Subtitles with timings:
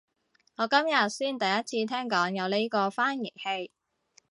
[0.55, 3.71] 我今日先第一次聽講有呢個翻譯器